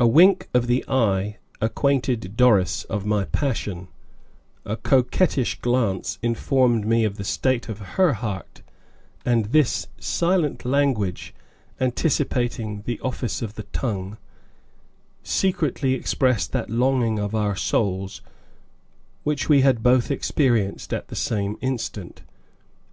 [0.00, 3.86] A wink of the eye acquainted Doris of my passion,
[4.64, 8.62] a coquettish glance informed me of the state of her heart,
[9.24, 11.32] and this silent language,
[11.80, 14.16] anticipating the office of the tongue,
[15.22, 18.20] secretly expressed that longing of our souls
[19.22, 22.22] which we had both experienced at the same instant.